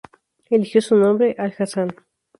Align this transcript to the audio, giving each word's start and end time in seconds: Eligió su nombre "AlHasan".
Eligió 0.49 0.81
su 0.81 0.95
nombre 0.95 1.35
"AlHasan". 1.37 1.93